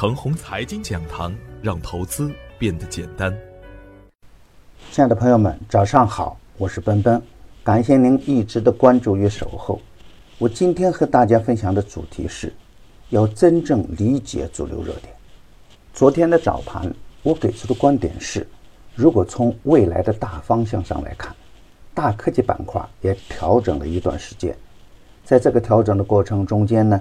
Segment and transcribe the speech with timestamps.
[0.00, 1.30] 程红财经讲堂，
[1.60, 3.30] 让投资变得简单。
[4.90, 7.20] 亲爱的朋友们，早上好，我是奔奔，
[7.62, 9.78] 感谢您一直的关注与守候。
[10.38, 12.50] 我今天和大家分享的主题是，
[13.10, 15.14] 要真正理解主流热点。
[15.92, 16.90] 昨天的早盘，
[17.22, 18.48] 我给出的观点是，
[18.94, 21.36] 如果从未来的大方向上来看，
[21.92, 24.56] 大科技板块也调整了一段时间，
[25.26, 26.98] 在这个调整的过程中间呢。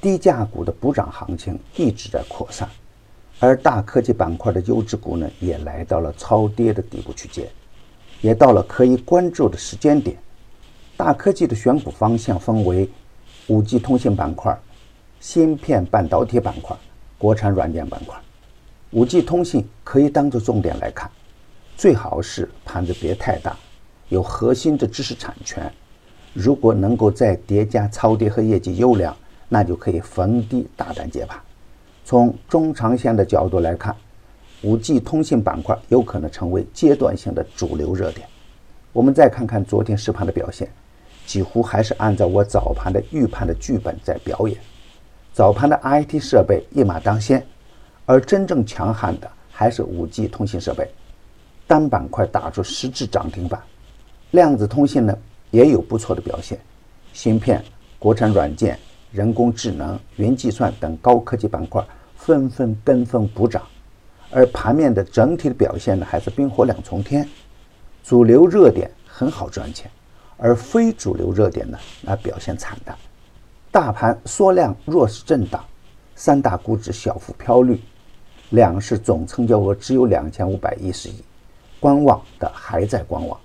[0.00, 2.66] 低价股的补涨行情一直在扩散，
[3.38, 7.46] 而大科技板块的优质股呢，也来到了超跌的底部区间，
[8.22, 10.16] 也到了可以关注的时间点。
[10.96, 12.88] 大科技的选股方向分为
[13.48, 14.58] 五 G 通信板块、
[15.20, 16.74] 芯片半导体板块、
[17.18, 18.18] 国产软件板块。
[18.92, 21.10] 五 G 通信可以当做重点来看，
[21.76, 23.54] 最好是盘子别太大，
[24.08, 25.70] 有核心的知识产权。
[26.32, 29.14] 如果能够再叠加超跌和业绩优良。
[29.50, 31.38] 那就可以逢低大胆接盘。
[32.04, 33.94] 从中长线的角度来看
[34.62, 38.26] ，5G 通信板块有可能成为阶段性的主流热点。
[38.92, 40.70] 我们再看看昨天实盘的表现，
[41.26, 44.56] 几乎还是按照我早盘的预判的剧本在表演。
[45.32, 47.44] 早盘的 IT 设备一马当先，
[48.06, 50.88] 而真正强悍的还是 5G 通信设备，
[51.66, 53.60] 单板块打出实质涨停板。
[54.32, 55.16] 量子通信呢
[55.50, 56.58] 也有不错的表现，
[57.12, 57.64] 芯片、
[57.98, 58.78] 国产软件。
[59.12, 61.84] 人工智能、云计算等高科技板块
[62.16, 63.62] 纷纷跟风补涨，
[64.30, 67.28] 而盘面的整体的表现呢，还是冰火两重天。
[68.04, 69.90] 主流热点很好赚钱，
[70.36, 72.96] 而非主流热点呢，那表现惨淡。
[73.70, 75.64] 大盘缩量弱势震荡，
[76.14, 77.80] 三大股指小幅飘绿，
[78.50, 81.14] 两市总成交额只有两千五百一十亿，
[81.78, 83.38] 观望的还在观望，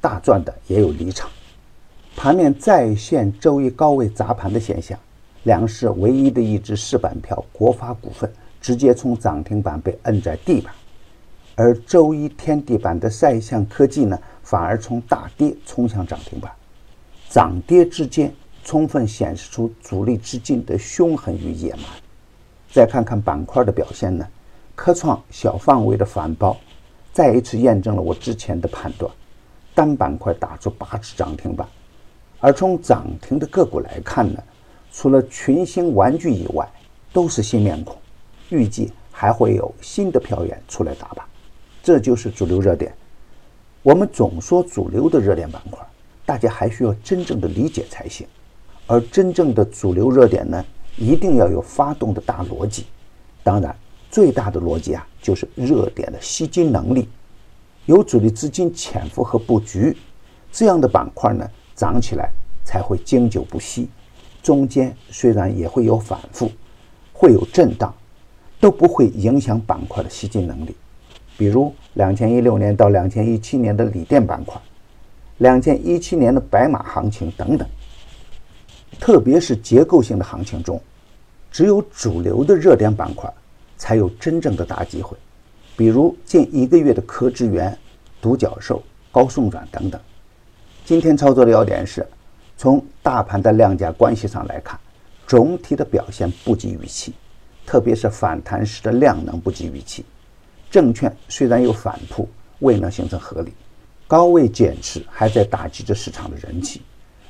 [0.00, 1.28] 大赚的也有离场。
[2.16, 4.98] 盘面再现周一高位砸盘的现象。
[5.42, 8.28] 两市唯一的一只试板票国发股份
[8.60, 10.74] 直接从涨停板被摁在地板，
[11.54, 16.50] 而周一天地板的赛象科技呢，反而从大跌冲向涨停板，
[17.28, 18.32] 涨跌之间
[18.64, 21.84] 充分显示出主力资金的凶狠与野蛮。
[22.72, 24.26] 再看看板块的表现呢，
[24.74, 26.56] 科创小范围的反包，
[27.12, 29.08] 再一次验证了我之前的判断，
[29.74, 31.68] 单板块打出八只涨停板，
[32.46, 34.40] 而从涨停的个股来看呢。
[34.92, 36.64] 除了群星玩具以外，
[37.12, 37.96] 都是新面孔，
[38.50, 41.26] 预计还会有新的票源出来打板，
[41.82, 42.94] 这就是主流热点。
[43.82, 45.84] 我们总说主流的热点板块，
[46.24, 48.24] 大家还需要真正的理解才行。
[48.86, 50.64] 而真正的主流热点呢，
[50.96, 52.86] 一定要有发动的大逻辑。
[53.42, 53.74] 当然，
[54.08, 57.08] 最大的逻辑啊，就是热点的吸金能力，
[57.86, 59.94] 有主力资金潜伏和布局，
[60.52, 62.32] 这样的板块呢，涨起来
[62.64, 63.88] 才会经久不息。
[64.42, 66.50] 中间虽然也会有反复，
[67.12, 67.94] 会有震荡，
[68.58, 70.74] 都不会影响板块的吸金能力。
[71.36, 74.58] 比如两千一六年到两千一七年的锂电板块，
[75.38, 77.68] 两千一七年的白马行情等等。
[78.98, 80.80] 特别是结构性的行情中，
[81.50, 83.30] 只有主流的热点板块
[83.76, 85.14] 才有真正的大机会。
[85.76, 87.76] 比如近一个月的科智源、
[88.22, 88.82] 独角兽、
[89.12, 90.00] 高送转等等。
[90.86, 92.06] 今天操作的要点是。
[92.56, 94.78] 从大盘的量价关系上来看，
[95.26, 97.12] 总体的表现不及预期，
[97.66, 100.04] 特别是反弹时的量能不及预期。
[100.70, 102.28] 证券虽然有反扑，
[102.60, 103.52] 未能形成合力，
[104.06, 106.80] 高位减持还在打击着市场的人气。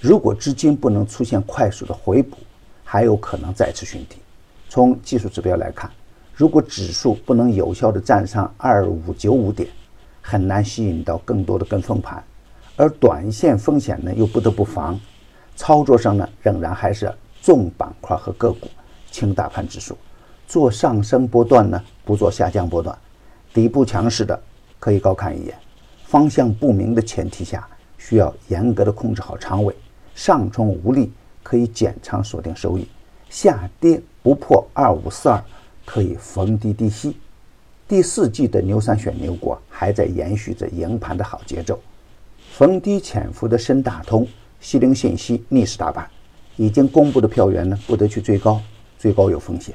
[0.00, 2.38] 如果资金不能出现快速的回补，
[2.82, 4.16] 还有可能再次寻底。
[4.70, 5.90] 从技术指标来看，
[6.34, 9.68] 如果指数不能有效的站上二五九五点，
[10.22, 12.24] 很难吸引到更多的跟风盘，
[12.76, 14.98] 而短线风险呢又不得不防。
[15.54, 17.12] 操作上呢，仍然还是
[17.42, 18.68] 重板块和个股，
[19.10, 19.96] 轻大盘指数，
[20.46, 22.96] 做上升波段呢，不做下降波段。
[23.52, 24.40] 底部强势的
[24.80, 25.54] 可以高看一眼，
[26.04, 27.68] 方向不明的前提下，
[27.98, 29.74] 需要严格的控制好仓位。
[30.14, 31.12] 上冲无力，
[31.42, 32.84] 可以减仓锁定收益；
[33.28, 35.42] 下跌不破二五四二，
[35.84, 37.16] 可以逢低低吸。
[37.86, 41.78] 第四季的牛三选牛股还在延续着赢盘的好节奏，
[42.62, 44.24] 逢低潜伏的深大通。
[44.60, 46.08] 西陵信息逆势打板，
[46.54, 48.60] 已经公布的票源呢，不得去追高，
[49.00, 49.74] 追高有风险。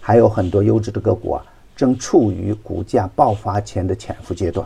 [0.00, 1.44] 还有很多优质的个股啊，
[1.74, 4.64] 正处于股价爆发前的潜伏阶段，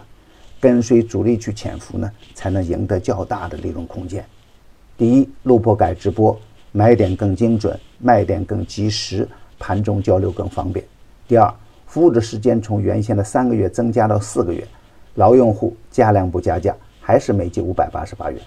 [0.60, 4.22] 跟随主力去潜伏呢，才能赢得较大的利润空间。
[4.98, 6.38] 第一，录播改直播，
[6.72, 9.26] 买点更精准，卖点更及时，
[9.58, 10.84] 盘中交流更方便。
[11.26, 11.50] 第二，
[11.86, 14.62] 服务的时间从原先的三个月增加到四个月，
[15.14, 18.40] 老用户加量不加价，还是每季五百八十八元。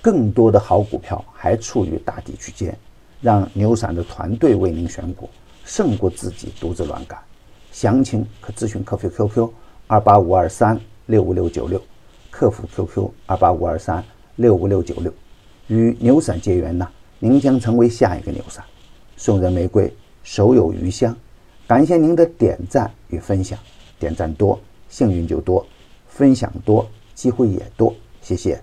[0.00, 2.76] 更多的好股票还处于大底区间，
[3.20, 5.30] 让牛散的团队为您选股，
[5.64, 7.16] 胜过自己独自乱干。
[7.70, 9.48] 详情可咨询客服 QQ
[9.86, 11.80] 二八五二三六五六九六，
[12.30, 14.02] 客服 QQ 二八五二三
[14.36, 15.12] 六五六九六。
[15.68, 16.88] 与牛散结缘呢，
[17.20, 18.64] 您将成为下一个牛散。
[19.16, 19.92] 送人玫瑰，
[20.24, 21.16] 手有余香。
[21.68, 23.56] 感谢您的点赞与分享，
[23.98, 25.64] 点赞多，幸运就多；
[26.08, 28.62] 分享多，机会也多谢谢。